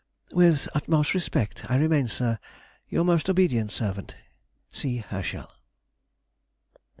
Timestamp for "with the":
0.31-0.75